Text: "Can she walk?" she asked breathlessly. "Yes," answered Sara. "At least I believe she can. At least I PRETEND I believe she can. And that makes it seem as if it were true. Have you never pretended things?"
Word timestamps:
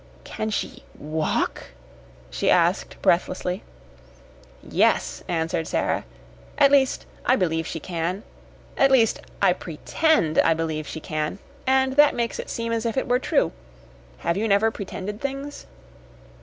"Can 0.23 0.49
she 0.49 0.81
walk?" 0.97 1.65
she 2.31 2.49
asked 2.49 2.99
breathlessly. 3.03 3.61
"Yes," 4.67 5.21
answered 5.27 5.67
Sara. 5.67 6.05
"At 6.57 6.71
least 6.71 7.05
I 7.23 7.35
believe 7.35 7.67
she 7.67 7.79
can. 7.79 8.23
At 8.77 8.89
least 8.89 9.19
I 9.43 9.53
PRETEND 9.53 10.39
I 10.39 10.55
believe 10.55 10.87
she 10.87 11.01
can. 11.01 11.37
And 11.67 11.97
that 11.97 12.15
makes 12.15 12.39
it 12.39 12.49
seem 12.49 12.71
as 12.71 12.87
if 12.87 12.97
it 12.97 13.07
were 13.07 13.19
true. 13.19 13.51
Have 14.25 14.37
you 14.37 14.47
never 14.47 14.71
pretended 14.71 15.21
things?" 15.21 15.67